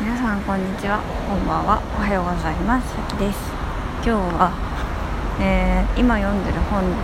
[0.00, 0.98] 皆さんこんにちは。
[1.30, 1.78] こんばんは。
[1.94, 2.90] おはようございます。
[2.98, 3.38] さきです。
[4.02, 4.50] 今日は、
[5.38, 6.98] えー、今読んでる本で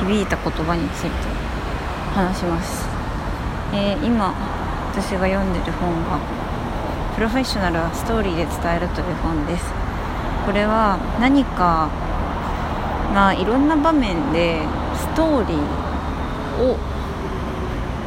[0.00, 1.28] 響いた言葉について
[2.16, 2.88] 話します、
[3.74, 4.32] えー、今
[4.96, 6.18] 私が読んでる本は
[7.14, 9.68] プロフェッショナルはストーリーで伝えるという本です。
[10.46, 11.92] これは何か
[13.12, 14.64] まあいろんな場面で
[14.96, 15.60] ストーリー
[16.64, 16.78] を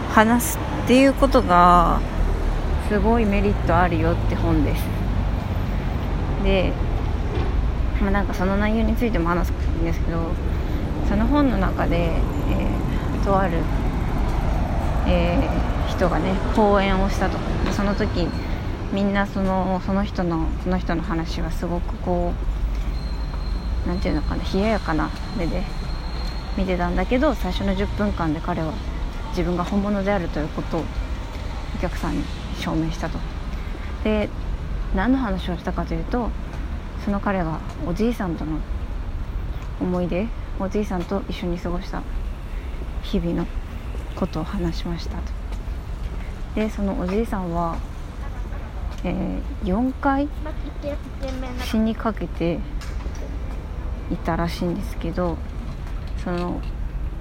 [0.09, 2.01] 話すっていうことが
[2.87, 4.83] すごいメリットあるよって本です。
[6.43, 6.71] で、
[8.01, 10.31] まあ、なんかその内容についても話すんですけど
[11.09, 13.57] その本の中で、えー、とある、
[15.07, 17.37] えー、人がね講演をしたと。
[17.73, 18.27] その時
[18.93, 22.31] みんなそのその人のその人の話はすごくこ
[23.85, 25.61] う何て言うのかな冷ややかな目で
[26.57, 28.73] 見てたんだけど最初の10分間で彼は
[29.29, 30.83] 自分が本物であるということを
[31.75, 32.23] お客さんに
[32.59, 33.19] 証明したと。
[34.03, 34.29] で
[34.95, 36.29] 何の話をしたかというと
[37.03, 38.59] その彼がおじいさんとの
[39.79, 40.27] 思い出
[40.59, 42.01] おじいさんと一緒に過ごした
[43.03, 43.47] 日々の
[44.15, 45.21] ことを話しましたと。
[46.55, 47.77] でそのおじいさんは、
[49.03, 50.27] えー、4回
[51.63, 52.59] 死にかけて
[54.11, 55.37] いたらしいんですけど
[56.23, 56.61] その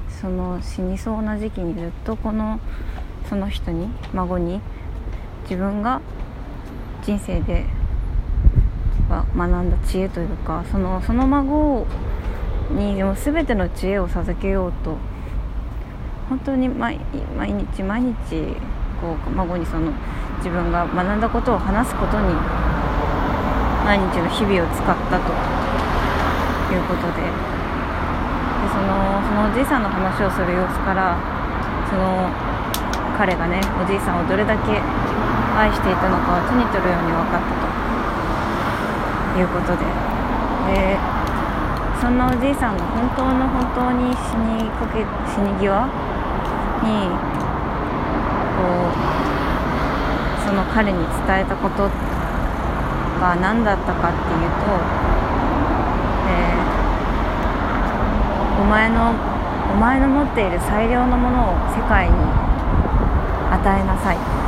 [0.08, 2.58] その死にそうな時期にずっとこの
[3.28, 4.60] その人に孫に
[5.48, 6.00] 自分が
[7.04, 7.64] 人生で
[9.08, 11.86] 学んだ知恵というかそのその孫
[12.72, 14.96] にも全ての知恵を授けようと
[16.28, 18.14] 本当に毎日毎日
[19.00, 19.92] こう孫にその
[20.38, 22.34] 自分が学んだことを話すことに
[23.84, 25.30] 毎日の日々を使ったと
[26.74, 27.30] いうことでで
[28.74, 31.16] そのそのおじいさんの話をする様子から
[31.88, 32.28] その
[33.16, 35.05] 彼がねおじいさんをどれだけ
[35.56, 37.56] 愛していたのかは手に取るように分かった
[39.32, 39.88] ということで。
[40.66, 40.98] で
[42.00, 45.88] そんなおじいさんが本当の本当に死にかけ死に際
[46.84, 47.08] に
[48.54, 51.88] こうその彼に伝えたこと
[53.18, 54.76] が何だったかっていうと、
[56.28, 59.14] えー、お前の
[59.72, 62.14] お前の持っている最良のものを世界に
[63.50, 64.45] 与えなさい。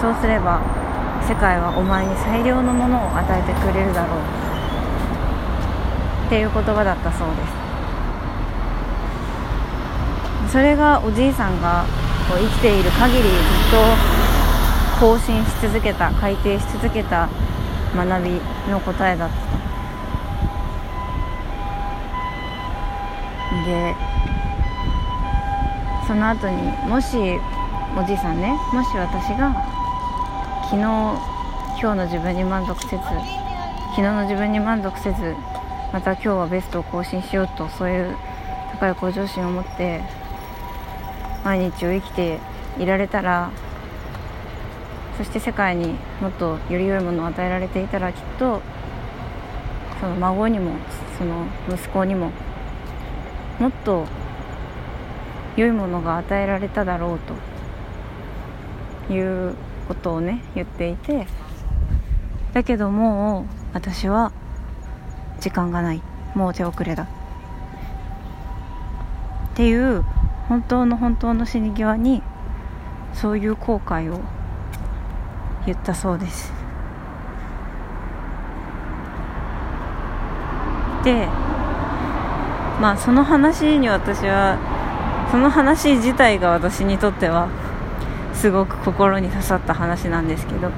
[0.00, 0.60] そうすれば
[1.28, 4.20] 世界はお前に最良のものを与えてくれるだろう。
[6.26, 7.34] っていう言葉だったそうで
[10.48, 10.52] す。
[10.52, 11.84] それがおじいさんが
[12.28, 13.30] こう生きている限りずっ
[13.70, 17.28] と更新し続けた改定し続けた
[17.94, 18.40] 学び
[18.70, 19.34] の答えだった。
[23.66, 23.94] で
[26.06, 27.38] その後にもし
[27.96, 29.52] おじいさんねもし私が
[30.70, 35.34] 昨日今日の自分に満足せず昨日の自分に満足せず
[35.92, 38.16] また今日はベストを更新しようとそういう
[38.78, 40.00] 高い向上心を持って
[41.44, 42.38] 毎日を生きて
[42.78, 43.50] いられたら
[45.18, 48.62] そして世界にもっとより良いものを与えられていたらきっと
[50.00, 50.76] その孫にも
[51.18, 52.30] その息子にも
[53.58, 54.06] もっと
[55.56, 57.18] 良いものが与えられただろう
[59.08, 59.56] という
[59.90, 61.26] ことをね言っていて
[62.54, 64.30] だけどもう私は
[65.40, 66.02] 時間がない。
[66.34, 67.04] もう手遅れだ。
[67.04, 67.06] っ
[69.54, 70.02] ていう
[70.48, 72.22] 本当の本当の死に際に
[73.14, 74.20] そういう後悔を
[75.66, 76.52] 言ったそうです。
[81.02, 81.26] で
[82.80, 84.58] まあその話に私は
[85.32, 87.48] その話自体が私にとっては
[88.34, 90.70] すごく心に刺さった話なんですけど、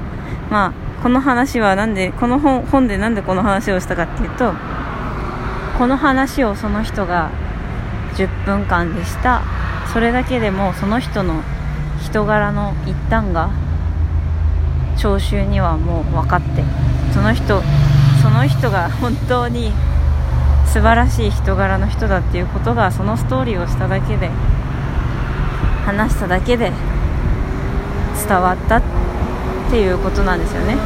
[0.51, 4.53] まあ、この話はなんでこの本本でなんでこの話をしたかっていうと
[5.79, 7.31] この話をその人が
[8.15, 9.43] 10分間でした。
[9.93, 11.43] それだけでもその人の
[12.03, 13.51] 人柄の一端が
[14.99, 16.65] 聴衆にはもう分かって
[17.13, 17.61] その人
[18.23, 19.73] その人が本当に
[20.67, 24.31] 素晴らしい人柄の人だっていうことがそのストーリーをしただけで
[25.85, 26.73] 話しただけで
[28.27, 28.83] 伝わったっ
[29.71, 30.77] ていうことなんですよね。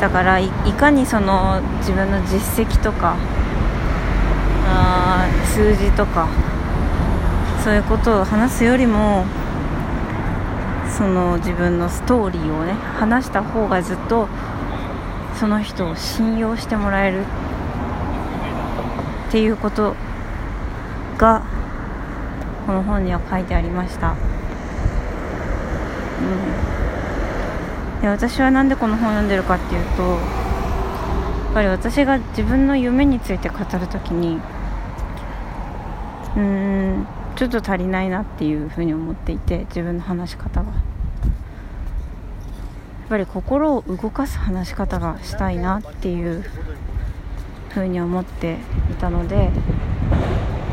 [0.00, 3.16] だからいかにその自分の実績とか
[4.66, 6.28] あ数字とか
[7.62, 9.24] そういうことを話すよりも
[10.96, 14.28] その自分のストーリーをね話した方がずっと
[15.34, 17.22] その人を信用してもらえる
[19.28, 19.94] っていうこと
[21.16, 21.42] が
[22.66, 24.14] この本には書いてありました。
[27.96, 34.40] うん、で私は何でこの本を読んでるかっていうとやっぱり私が自分の夢について語る時に
[36.36, 37.06] うーん
[37.36, 40.94] ちょっと足りないなっていうふうに思っていて自分の話し方が。
[43.04, 46.42] やっぱり心を動かす話し方がしたいなっていう
[47.68, 48.56] ふうに思って
[48.90, 49.50] いたので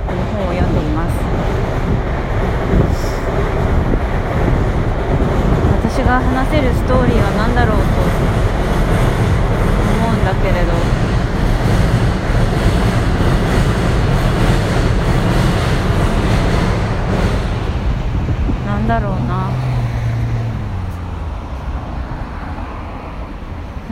[0.07, 1.15] この本を読んでいます
[5.89, 7.83] 私が話せるストーリーは何だろうと
[9.95, 10.73] 思うんだけれど。
[18.65, 19.49] なんだろうな。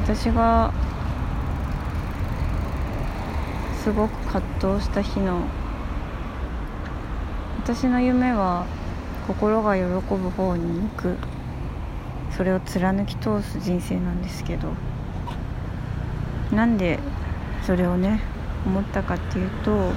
[0.03, 0.73] 私が
[3.81, 5.43] すごく葛藤した日の
[7.63, 8.65] 私の夢は
[9.25, 11.28] 心が喜ぶ方に行く。
[12.39, 14.71] それを貫き通す人生なんですけど
[16.55, 16.97] なんで
[17.63, 18.21] それをね
[18.65, 19.91] 思ったかっていうと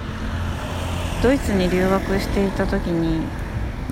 [1.23, 3.25] ドイツに留学していた時に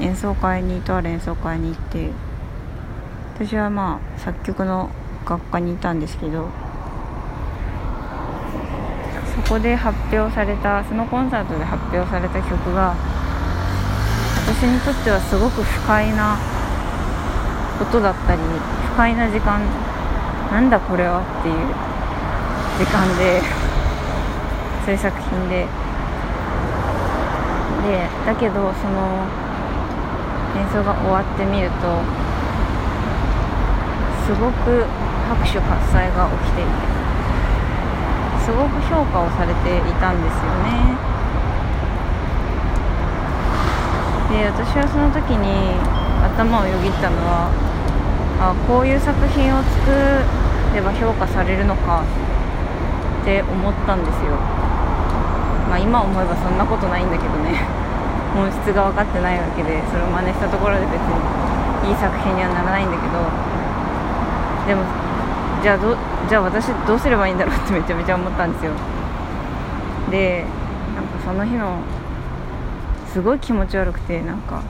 [0.01, 2.11] 演奏会にとある演奏会に行って
[3.37, 4.91] 私はまあ作曲の
[5.25, 6.49] 学科にいたんですけど
[9.47, 12.97] そこで発表されたそのコンサートで発表された曲が
[14.49, 16.60] 私にとってはすごく不快な
[17.81, 18.43] ことだったり
[18.93, 19.65] 不快な時間
[20.53, 21.57] なんだこれはっていう
[22.77, 23.41] 時間で
[24.85, 25.67] そういう作品で。
[27.81, 29.25] でだけどその
[30.55, 32.03] 演奏が終わってみると
[34.27, 34.85] すごく
[35.31, 36.71] 拍手喝采が起きていて
[38.45, 40.99] すごく評価をされていたんですよね。
[44.31, 45.75] で私はその時に
[46.23, 47.70] 頭をよぎったのは
[48.41, 49.93] あこういう作品を作
[50.75, 52.03] れば評価されるのか
[53.23, 54.33] って思ったんですよ。
[55.69, 57.61] まあ今思えばそんなことないんだけどね。
[58.33, 61.01] 本質が分かってないわけでそれを真似したところで別
[61.85, 63.51] にいい作品にはならないんだけど。
[64.67, 64.83] でも
[65.63, 65.97] じゃあど
[66.29, 68.73] じゃあ私どうすればいいんだろうってめちゃめちゃ思ったんですよ。
[70.11, 70.45] で
[70.95, 71.77] なんかその日の
[73.13, 74.63] すごい気持ち悪くてなんか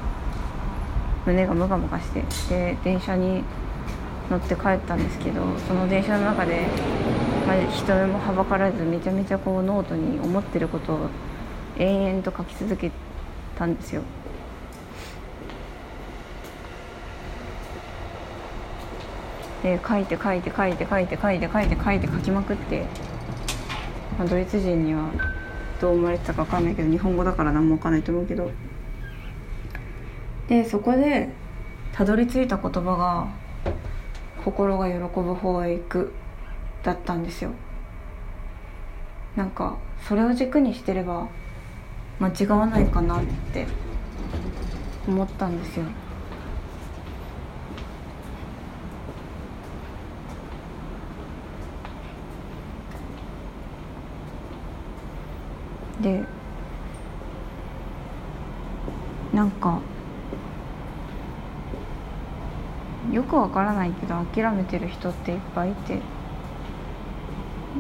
[1.27, 3.45] 胸がムカムカしてで電車に
[4.31, 6.67] 乗って帰ったんですけどその電車の中で、
[7.47, 11.09] まあ、人目もはばからずめちゃめちゃこうノートに思ってることを
[11.77, 12.93] 延々と書き続け
[13.59, 14.03] たんですよ。
[19.65, 22.87] で書いて書いて書いて書いて書いて書いて書いて書きまくって、
[24.17, 25.11] まあ、ドイツ人には
[25.81, 28.51] どう思われてたか分かんないけど日本語だから何も分かんないと思うけど
[30.49, 31.29] でそこで
[31.93, 33.29] たどり着いた言葉が
[34.45, 36.13] 「心が喜ぶ方へ行く」
[36.83, 37.51] だったんですよ。
[39.37, 41.29] なんかそれを軸にしてれば
[42.19, 43.23] 間違わないかなっ
[43.53, 43.67] て
[45.07, 45.87] 思ったんですよ。
[56.01, 56.25] で
[59.35, 59.81] なんか
[63.13, 65.99] よくわからないけど諦めてる人っていっぱいいて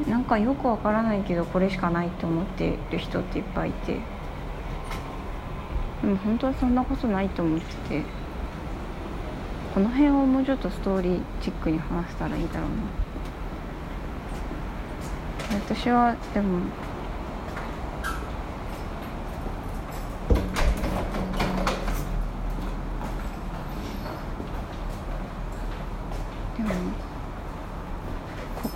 [0.08, 3.98] なんかよくわからないけどこれしかないって思ってる人っていっぱいいて。
[6.02, 8.02] でも本当はそんなことないと思ってて。
[9.74, 12.76] この辺をもうちょっとストーリーチックに話したらいいだろうな。
[15.54, 16.58] 私はでも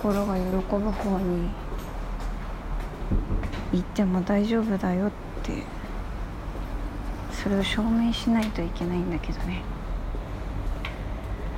[0.05, 1.49] 心が喜ぶ方に
[3.73, 5.63] 行っても大丈夫だよって
[7.31, 9.63] それを証明しないといけないんだけどね。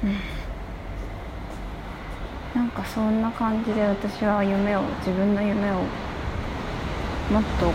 [0.01, 0.07] う
[2.55, 2.61] ん。
[2.61, 7.73] なんかそんな感じで私は夢を自分の夢をもっとこう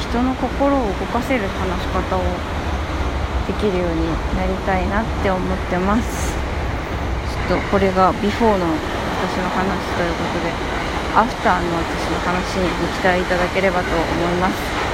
[0.00, 2.22] 人の心を動かせる話し方を
[3.46, 6.35] できるようになりたいなって思ってます。
[7.48, 9.64] とこれがビフォーの私の話
[9.96, 10.50] ということで
[11.16, 14.86] アフターの私の話にご期待いただければと思います。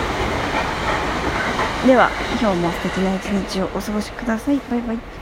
[1.86, 4.60] では今日も素敵な一日をお過ごしください。
[4.70, 5.21] バイバイ。